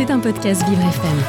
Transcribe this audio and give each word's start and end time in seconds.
C'est 0.00 0.10
un 0.10 0.18
podcast 0.18 0.66
Vivre 0.66 0.80
FM. 0.80 1.22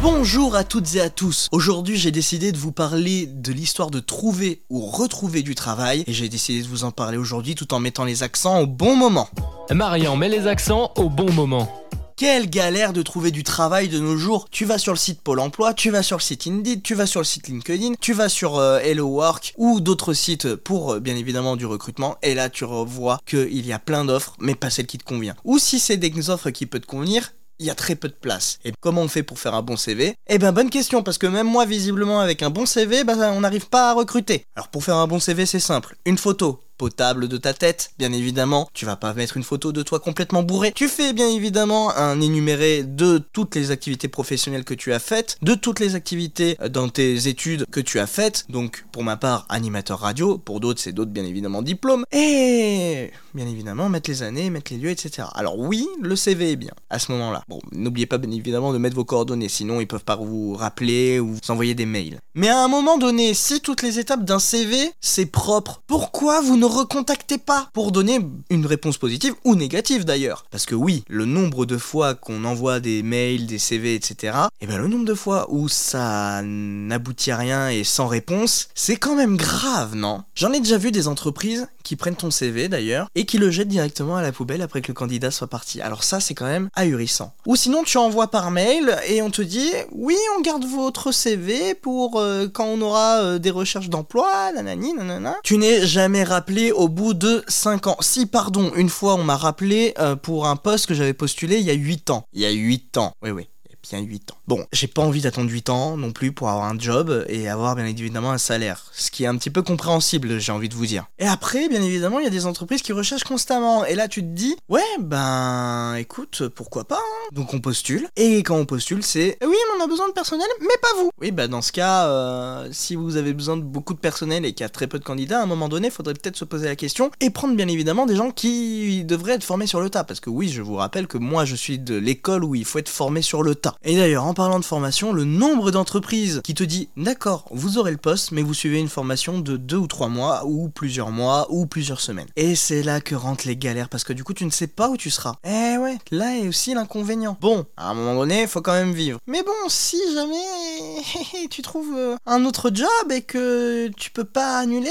Bonjour 0.00 0.56
à 0.56 0.64
toutes 0.64 0.94
et 0.94 1.02
à 1.02 1.10
tous. 1.10 1.48
Aujourd'hui, 1.52 1.98
j'ai 1.98 2.10
décidé 2.10 2.50
de 2.50 2.56
vous 2.56 2.72
parler 2.72 3.26
de 3.26 3.52
l'histoire 3.52 3.90
de 3.90 4.00
trouver 4.00 4.62
ou 4.70 4.80
retrouver 4.86 5.42
du 5.42 5.54
travail 5.54 6.04
et 6.06 6.12
j'ai 6.14 6.30
décidé 6.30 6.62
de 6.62 6.66
vous 6.66 6.84
en 6.84 6.92
parler 6.92 7.18
aujourd'hui 7.18 7.54
tout 7.54 7.74
en 7.74 7.78
mettant 7.78 8.06
les 8.06 8.22
accents 8.22 8.60
au 8.60 8.66
bon 8.66 8.96
moment. 8.96 9.28
Marian 9.70 10.16
met 10.16 10.30
les 10.30 10.46
accents 10.46 10.92
au 10.96 11.10
bon 11.10 11.30
moment. 11.30 11.70
Quelle 12.16 12.48
galère 12.48 12.94
de 12.94 13.02
trouver 13.02 13.30
du 13.32 13.44
travail 13.44 13.88
de 13.88 13.98
nos 13.98 14.16
jours. 14.16 14.48
Tu 14.50 14.64
vas 14.64 14.78
sur 14.78 14.94
le 14.94 14.98
site 14.98 15.20
Pôle 15.20 15.40
emploi, 15.40 15.74
tu 15.74 15.90
vas 15.90 16.02
sur 16.02 16.16
le 16.16 16.22
site 16.22 16.46
Indeed, 16.46 16.82
tu 16.82 16.94
vas 16.94 17.04
sur 17.04 17.20
le 17.20 17.26
site 17.26 17.48
LinkedIn, 17.48 17.96
tu 18.00 18.14
vas 18.14 18.30
sur 18.30 18.56
euh, 18.56 18.78
Hello 18.78 19.08
Work 19.08 19.52
ou 19.58 19.80
d'autres 19.80 20.14
sites 20.14 20.54
pour 20.54 20.94
euh, 20.94 21.00
bien 21.00 21.16
évidemment 21.16 21.56
du 21.56 21.66
recrutement 21.66 22.16
et 22.22 22.34
là 22.34 22.48
tu 22.48 22.64
revois 22.64 23.20
qu'il 23.26 23.66
y 23.66 23.74
a 23.74 23.78
plein 23.78 24.06
d'offres 24.06 24.36
mais 24.38 24.54
pas 24.54 24.70
celle 24.70 24.86
qui 24.86 24.96
te 24.96 25.04
convient. 25.04 25.34
Ou 25.44 25.58
si 25.58 25.78
c'est 25.78 25.98
des 25.98 26.30
offres 26.30 26.48
qui 26.48 26.64
peuvent 26.64 26.80
te 26.80 26.86
convenir, 26.86 27.32
il 27.60 27.66
y 27.66 27.70
a 27.70 27.74
très 27.74 27.94
peu 27.94 28.08
de 28.08 28.14
place. 28.14 28.58
Et 28.64 28.72
comment 28.80 29.02
on 29.02 29.08
fait 29.08 29.22
pour 29.22 29.38
faire 29.38 29.54
un 29.54 29.62
bon 29.62 29.76
CV 29.76 30.16
Eh 30.26 30.38
ben 30.38 30.50
bonne 30.50 30.70
question, 30.70 31.02
parce 31.02 31.18
que 31.18 31.26
même 31.26 31.46
moi, 31.46 31.66
visiblement, 31.66 32.20
avec 32.20 32.42
un 32.42 32.50
bon 32.50 32.66
CV, 32.66 33.04
bah, 33.04 33.14
on 33.32 33.40
n'arrive 33.40 33.68
pas 33.68 33.90
à 33.90 33.94
recruter. 33.94 34.46
Alors 34.56 34.68
pour 34.68 34.82
faire 34.82 34.96
un 34.96 35.06
bon 35.06 35.20
CV, 35.20 35.46
c'est 35.46 35.60
simple. 35.60 35.94
Une 36.06 36.18
photo, 36.18 36.60
potable 36.80 37.28
de 37.28 37.36
ta 37.36 37.52
tête, 37.52 37.92
bien 37.98 38.10
évidemment. 38.10 38.66
Tu 38.72 38.86
vas 38.86 38.96
pas 38.96 39.12
mettre 39.12 39.36
une 39.36 39.42
photo 39.42 39.70
de 39.70 39.82
toi 39.82 40.00
complètement 40.00 40.42
bourré. 40.42 40.72
Tu 40.74 40.88
fais 40.88 41.12
bien 41.12 41.28
évidemment 41.28 41.94
un 41.94 42.22
énuméré 42.22 42.84
de 42.84 43.18
toutes 43.18 43.54
les 43.54 43.70
activités 43.70 44.08
professionnelles 44.08 44.64
que 44.64 44.72
tu 44.72 44.94
as 44.94 44.98
faites, 44.98 45.36
de 45.42 45.52
toutes 45.54 45.78
les 45.78 45.94
activités 45.94 46.56
euh, 46.62 46.70
dans 46.70 46.88
tes 46.88 47.28
études 47.28 47.66
que 47.70 47.80
tu 47.80 47.98
as 47.98 48.06
faites. 48.06 48.46
Donc 48.48 48.86
pour 48.92 49.04
ma 49.04 49.18
part, 49.18 49.44
animateur 49.50 49.98
radio, 49.98 50.38
pour 50.38 50.58
d'autres 50.58 50.80
c'est 50.80 50.92
d'autres 50.92 51.10
bien 51.10 51.26
évidemment 51.26 51.60
diplômes. 51.60 52.06
Et 52.12 53.10
bien 53.34 53.46
évidemment 53.46 53.90
mettre 53.90 54.08
les 54.08 54.22
années, 54.22 54.48
mettre 54.48 54.72
les 54.72 54.78
lieux, 54.78 54.88
etc. 54.88 55.28
Alors 55.34 55.58
oui, 55.58 55.86
le 56.00 56.16
CV 56.16 56.52
est 56.52 56.56
bien 56.56 56.72
à 56.88 56.98
ce 56.98 57.12
moment-là. 57.12 57.42
Bon, 57.46 57.60
n'oubliez 57.72 58.06
pas 58.06 58.16
bien 58.16 58.30
évidemment 58.30 58.72
de 58.72 58.78
mettre 58.78 58.96
vos 58.96 59.04
coordonnées, 59.04 59.50
sinon 59.50 59.82
ils 59.82 59.86
peuvent 59.86 60.02
pas 60.02 60.16
vous 60.16 60.54
rappeler 60.54 61.20
ou 61.20 61.34
vous 61.34 61.50
envoyer 61.50 61.74
des 61.74 61.84
mails. 61.84 62.20
Mais 62.34 62.48
à 62.48 62.64
un 62.64 62.68
moment 62.68 62.96
donné, 62.96 63.34
si 63.34 63.60
toutes 63.60 63.82
les 63.82 63.98
étapes 63.98 64.24
d'un 64.24 64.38
CV 64.38 64.92
c'est 65.02 65.26
propre, 65.26 65.82
pourquoi 65.86 66.40
vous 66.40 66.56
ne 66.56 66.69
recontactez 66.70 67.38
pas 67.38 67.68
pour 67.72 67.92
donner 67.92 68.20
une 68.50 68.66
réponse 68.66 68.98
positive 68.98 69.34
ou 69.44 69.54
négative 69.54 70.04
d'ailleurs. 70.04 70.46
Parce 70.50 70.66
que 70.66 70.74
oui, 70.74 71.04
le 71.08 71.24
nombre 71.24 71.66
de 71.66 71.76
fois 71.76 72.14
qu'on 72.14 72.44
envoie 72.44 72.80
des 72.80 73.02
mails, 73.02 73.46
des 73.46 73.58
CV, 73.58 73.94
etc., 73.94 74.36
et 74.60 74.66
bien 74.66 74.78
le 74.78 74.88
nombre 74.88 75.04
de 75.04 75.14
fois 75.14 75.46
où 75.50 75.68
ça 75.68 76.42
n'aboutit 76.42 77.30
à 77.30 77.36
rien 77.36 77.68
et 77.68 77.84
sans 77.84 78.06
réponse, 78.06 78.68
c'est 78.74 78.96
quand 78.96 79.16
même 79.16 79.36
grave, 79.36 79.94
non? 79.94 80.22
J'en 80.34 80.52
ai 80.52 80.60
déjà 80.60 80.78
vu 80.78 80.92
des 80.92 81.08
entreprises 81.08 81.66
qui 81.82 81.96
prennent 81.96 82.16
ton 82.16 82.30
CV 82.30 82.68
d'ailleurs 82.68 83.08
et 83.14 83.24
qui 83.24 83.38
le 83.38 83.50
jettent 83.50 83.68
directement 83.68 84.16
à 84.16 84.22
la 84.22 84.32
poubelle 84.32 84.62
après 84.62 84.80
que 84.80 84.88
le 84.88 84.94
candidat 84.94 85.30
soit 85.30 85.46
parti. 85.46 85.80
Alors 85.80 86.04
ça, 86.04 86.20
c'est 86.20 86.34
quand 86.34 86.46
même 86.46 86.68
ahurissant. 86.74 87.32
Ou 87.46 87.56
sinon, 87.56 87.82
tu 87.84 87.98
envoies 87.98 88.28
par 88.28 88.50
mail 88.50 88.96
et 89.08 89.22
on 89.22 89.30
te 89.30 89.42
dit 89.42 89.70
oui, 89.92 90.16
on 90.36 90.42
garde 90.42 90.64
votre 90.64 91.12
CV 91.12 91.74
pour 91.74 92.20
euh, 92.20 92.48
quand 92.52 92.66
on 92.66 92.80
aura 92.80 93.22
euh, 93.22 93.38
des 93.38 93.50
recherches 93.50 93.88
d'emploi, 93.88 94.52
nanani, 94.52 94.94
nanana. 94.94 95.36
Tu 95.42 95.58
n'es 95.58 95.86
jamais 95.86 96.24
rappelé 96.24 96.59
au 96.68 96.88
bout 96.88 97.14
de 97.14 97.42
5 97.48 97.86
ans. 97.86 97.96
Si, 98.00 98.26
pardon, 98.26 98.72
une 98.76 98.88
fois 98.88 99.14
on 99.14 99.24
m'a 99.24 99.36
rappelé 99.36 99.94
euh, 99.98 100.16
pour 100.16 100.46
un 100.46 100.56
poste 100.56 100.86
que 100.86 100.94
j'avais 100.94 101.14
postulé 101.14 101.58
il 101.58 101.64
y 101.64 101.70
a 101.70 101.74
8 101.74 102.10
ans. 102.10 102.26
Il 102.32 102.42
y 102.42 102.46
a 102.46 102.50
8 102.50 102.98
ans, 102.98 103.14
oui, 103.22 103.30
oui 103.30 103.48
bien 103.82 104.00
8 104.00 104.32
ans. 104.32 104.36
Bon, 104.46 104.66
j'ai 104.72 104.86
pas 104.86 105.02
envie 105.02 105.22
d'attendre 105.22 105.50
8 105.50 105.70
ans 105.70 105.96
non 105.96 106.12
plus 106.12 106.32
pour 106.32 106.48
avoir 106.48 106.66
un 106.66 106.78
job 106.78 107.24
et 107.28 107.48
avoir 107.48 107.76
bien 107.76 107.86
évidemment 107.86 108.30
un 108.30 108.38
salaire. 108.38 108.90
Ce 108.92 109.10
qui 109.10 109.24
est 109.24 109.26
un 109.26 109.36
petit 109.36 109.50
peu 109.50 109.62
compréhensible, 109.62 110.38
j'ai 110.38 110.52
envie 110.52 110.68
de 110.68 110.74
vous 110.74 110.86
dire. 110.86 111.06
Et 111.18 111.26
après, 111.26 111.68
bien 111.68 111.82
évidemment, 111.82 112.18
il 112.18 112.24
y 112.24 112.28
a 112.28 112.30
des 112.30 112.46
entreprises 112.46 112.82
qui 112.82 112.92
recherchent 112.92 113.24
constamment. 113.24 113.84
Et 113.84 113.94
là, 113.94 114.08
tu 114.08 114.22
te 114.22 114.28
dis, 114.28 114.56
ouais, 114.68 114.82
ben, 114.98 115.94
écoute, 115.94 116.48
pourquoi 116.48 116.84
pas 116.84 116.98
hein. 116.98 117.19
Donc 117.32 117.54
on 117.54 117.60
postule. 117.60 118.08
Et 118.16 118.38
quand 118.42 118.56
on 118.56 118.66
postule, 118.66 119.02
c'est, 119.02 119.38
oui, 119.42 119.48
mais 119.50 119.80
on 119.80 119.84
a 119.84 119.86
besoin 119.86 120.08
de 120.08 120.12
personnel, 120.12 120.46
mais 120.60 120.66
pas 120.80 121.00
vous. 121.00 121.10
Oui, 121.20 121.30
bah 121.30 121.48
dans 121.48 121.62
ce 121.62 121.72
cas, 121.72 122.06
euh, 122.08 122.68
si 122.72 122.94
vous 122.96 123.16
avez 123.16 123.32
besoin 123.32 123.56
de 123.56 123.62
beaucoup 123.62 123.94
de 123.94 123.98
personnel 123.98 124.44
et 124.44 124.52
qu'il 124.52 124.64
y 124.64 124.66
a 124.66 124.68
très 124.68 124.86
peu 124.86 124.98
de 124.98 125.04
candidats, 125.04 125.40
à 125.40 125.42
un 125.42 125.46
moment 125.46 125.68
donné, 125.68 125.88
il 125.88 125.92
faudrait 125.92 126.14
peut-être 126.14 126.36
se 126.36 126.44
poser 126.44 126.66
la 126.66 126.76
question 126.76 127.10
et 127.20 127.30
prendre 127.30 127.54
bien 127.54 127.68
évidemment 127.68 128.06
des 128.06 128.16
gens 128.16 128.30
qui 128.30 129.04
devraient 129.04 129.34
être 129.34 129.44
formés 129.44 129.66
sur 129.66 129.80
le 129.80 129.90
tas. 129.90 130.04
Parce 130.04 130.20
que 130.20 130.30
oui, 130.30 130.48
je 130.48 130.62
vous 130.62 130.76
rappelle 130.76 131.06
que 131.06 131.18
moi, 131.18 131.44
je 131.44 131.54
suis 131.54 131.78
de 131.78 131.96
l'école 131.96 132.44
où 132.44 132.54
il 132.54 132.64
faut 132.64 132.78
être 132.78 132.88
formé 132.88 133.22
sur 133.22 133.42
le 133.42 133.54
tas. 133.54 133.76
Et 133.84 133.96
d'ailleurs, 133.96 134.24
en 134.24 134.34
parlant 134.34 134.58
de 134.58 134.64
formation, 134.64 135.12
le 135.12 135.24
nombre 135.24 135.70
d'entreprises 135.70 136.40
qui 136.44 136.54
te 136.54 136.64
dit 136.64 136.88
d'accord, 136.96 137.46
vous 137.50 137.78
aurez 137.78 137.92
le 137.92 137.96
poste, 137.96 138.32
mais 138.32 138.42
vous 138.42 138.54
suivez 138.54 138.78
une 138.78 138.88
formation 138.88 139.38
de 139.40 139.56
2 139.56 139.76
ou 139.76 139.86
3 139.86 140.08
mois, 140.08 140.44
ou 140.46 140.68
plusieurs 140.68 141.10
mois, 141.10 141.46
ou 141.50 141.66
plusieurs 141.66 142.00
semaines. 142.00 142.28
Et 142.36 142.54
c'est 142.54 142.82
là 142.82 143.00
que 143.00 143.14
rentrent 143.14 143.46
les 143.46 143.56
galères, 143.56 143.88
parce 143.88 144.04
que 144.04 144.12
du 144.12 144.24
coup, 144.24 144.34
tu 144.34 144.44
ne 144.44 144.50
sais 144.50 144.66
pas 144.66 144.88
où 144.88 144.96
tu 144.96 145.10
seras. 145.10 145.34
Eh 145.44 145.69
là 146.10 146.36
est 146.36 146.48
aussi 146.48 146.74
l'inconvénient. 146.74 147.36
Bon, 147.40 147.66
à 147.76 147.90
un 147.90 147.94
moment 147.94 148.14
donné, 148.14 148.46
faut 148.46 148.60
quand 148.60 148.72
même 148.72 148.92
vivre. 148.92 149.18
Mais 149.26 149.42
bon, 149.42 149.68
si 149.68 149.98
jamais 150.14 151.48
tu 151.50 151.62
trouves 151.62 151.94
euh, 151.96 152.16
un 152.26 152.44
autre 152.44 152.70
job 152.74 152.88
et 153.10 153.22
que 153.22 153.88
tu 153.96 154.10
peux 154.10 154.24
pas 154.24 154.58
annuler, 154.58 154.90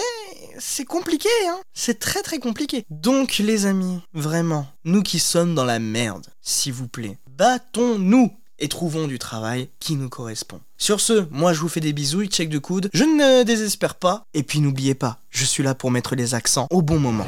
c'est 0.58 0.86
compliqué, 0.86 1.30
hein. 1.48 1.60
C'est 1.74 2.00
très 2.00 2.22
très 2.22 2.40
compliqué. 2.40 2.86
Donc, 2.90 3.38
les 3.40 3.66
amis, 3.66 4.00
vraiment, 4.14 4.68
nous 4.86 5.04
qui 5.04 5.20
sommes 5.20 5.56
dans 5.56 5.66
la 5.66 5.80
merde, 5.80 6.28
s'il 6.42 6.74
vous 6.74 6.88
plaît, 6.88 7.18
battons-nous 7.38 8.31
et 8.60 8.68
trouvons 8.68 9.08
du 9.08 9.20
travail 9.20 9.70
qui 9.80 9.96
nous 9.96 10.10
correspond. 10.10 10.60
Sur 10.78 11.00
ce, 11.00 11.26
moi 11.31 11.54
je 11.54 11.60
vous 11.60 11.70
fais 11.70 11.80
des 11.80 11.94
bisous, 11.94 12.26
check 12.26 12.50
de 12.50 12.60
coude, 12.60 12.90
je 12.94 13.04
ne 13.04 13.44
désespère 13.44 13.96
pas, 13.96 14.24
et 14.34 14.44
puis 14.44 14.60
n'oubliez 14.60 14.96
pas, 14.96 15.20
je 15.30 15.46
suis 15.46 15.64
là 15.64 15.76
pour 15.76 15.92
mettre 15.92 16.16
les 16.16 16.36
accents 16.36 16.68
au 16.70 16.81
bon 16.81 17.00
moment. 17.00 17.28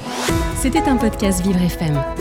C'était 0.62 0.80
un 0.80 0.98
podcast 0.98 1.42
Vivre 1.42 1.62
FM. 1.62 2.21